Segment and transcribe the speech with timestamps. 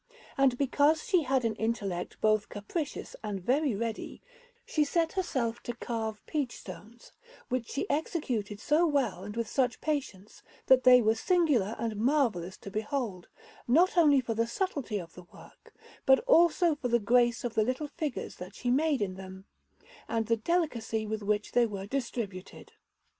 [0.35, 4.19] And because she had an intellect both capricious and very ready,
[4.65, 7.11] she set herself to carve peach stones,
[7.49, 12.57] which she executed so well and with such patience, that they were singular and marvellous
[12.61, 13.27] to behold,
[13.67, 15.71] not only for the subtlety of the work,
[16.07, 19.45] but also for the grace of the little figures that she made in them
[20.09, 22.73] and the delicacy with which they were distributed.